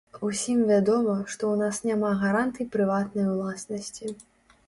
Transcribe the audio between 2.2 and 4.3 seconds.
гарантый прыватнай уласнасці.